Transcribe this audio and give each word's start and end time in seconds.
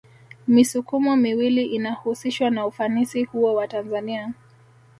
Misukumo 0.47 1.15
miwili 1.15 1.65
inahusishwa 1.65 2.49
na 2.49 2.65
ufanisi 2.65 3.23
huo 3.23 3.53
wa 3.53 3.67
Tanzania 3.67 4.33